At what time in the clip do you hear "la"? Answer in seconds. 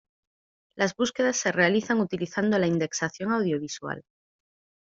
2.57-2.65